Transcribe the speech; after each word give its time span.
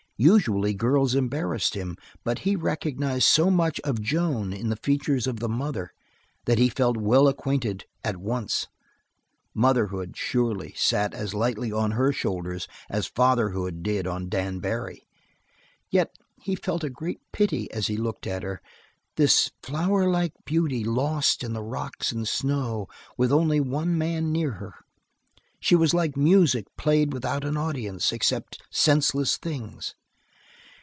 Usually 0.23 0.75
girls 0.75 1.15
embarrassed 1.15 1.73
him, 1.73 1.97
but 2.23 2.39
he 2.45 2.55
recognized 2.55 3.25
so 3.27 3.49
much 3.49 3.79
of 3.79 3.99
Joan 4.03 4.53
in 4.53 4.69
the 4.69 4.75
features 4.75 5.25
of 5.25 5.39
the 5.39 5.49
mother 5.49 5.89
that 6.45 6.59
he 6.59 6.69
felt 6.69 6.95
well 6.95 7.27
acquainted 7.27 7.85
at 8.03 8.17
once. 8.17 8.67
Motherhood, 9.55 10.15
surely, 10.15 10.75
sat 10.77 11.15
as 11.15 11.33
lightly 11.33 11.71
on 11.71 11.93
her 11.93 12.13
shoulders 12.13 12.67
as 12.87 13.07
fatherhood 13.07 13.81
did 13.81 14.05
on 14.05 14.29
Dan 14.29 14.59
Barry, 14.59 15.07
yet 15.89 16.13
he 16.39 16.53
felt 16.55 16.83
a 16.83 16.91
great 16.91 17.21
pity 17.33 17.71
as 17.71 17.87
he 17.87 17.97
looked 17.97 18.27
at 18.27 18.43
her, 18.43 18.61
this 19.17 19.49
flowerlike 19.63 20.33
beauty 20.45 20.83
lost 20.83 21.43
in 21.43 21.53
the 21.53 21.63
rocks 21.63 22.11
and 22.11 22.27
snow 22.27 22.87
with 23.17 23.31
only 23.31 23.59
one 23.59 23.97
man 23.97 24.31
near 24.31 24.51
her. 24.51 24.75
She 25.59 25.75
was 25.75 25.95
like 25.95 26.15
music 26.15 26.67
played 26.77 27.11
without 27.11 27.43
an 27.43 27.57
audience 27.57 28.11
except 28.11 28.61
senseless 28.69 29.37
things. 29.37 29.95